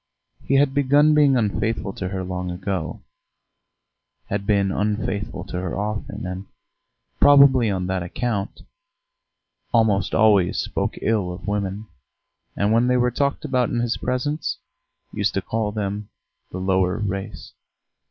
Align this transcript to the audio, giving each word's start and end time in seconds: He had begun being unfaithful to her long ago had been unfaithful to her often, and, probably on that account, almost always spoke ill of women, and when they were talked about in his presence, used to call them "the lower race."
He 0.43 0.55
had 0.55 0.73
begun 0.73 1.13
being 1.13 1.37
unfaithful 1.37 1.93
to 1.93 2.07
her 2.09 2.23
long 2.23 2.49
ago 2.49 3.03
had 4.29 4.47
been 4.47 4.71
unfaithful 4.71 5.43
to 5.43 5.59
her 5.61 5.77
often, 5.77 6.25
and, 6.25 6.47
probably 7.19 7.69
on 7.69 7.85
that 7.85 8.01
account, 8.01 8.61
almost 9.71 10.15
always 10.15 10.57
spoke 10.57 10.97
ill 11.03 11.31
of 11.31 11.47
women, 11.47 11.85
and 12.55 12.71
when 12.71 12.87
they 12.87 12.97
were 12.97 13.11
talked 13.11 13.45
about 13.45 13.69
in 13.69 13.79
his 13.79 13.97
presence, 13.97 14.57
used 15.13 15.35
to 15.35 15.41
call 15.43 15.71
them 15.71 16.09
"the 16.49 16.57
lower 16.57 16.97
race." 16.97 17.53